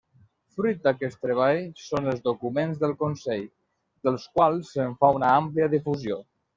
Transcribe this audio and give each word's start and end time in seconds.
Fruit 0.53 0.79
d'aquest 0.87 1.19
treball 1.25 1.59
són 1.83 2.09
els 2.13 2.25
documents 2.31 2.81
del 2.87 2.97
Consell, 3.05 3.47
dels 4.09 4.29
quals 4.41 4.77
se'n 4.79 5.01
fa 5.05 5.17
una 5.23 5.33
àmplia 5.41 5.75
difusió. 5.81 6.25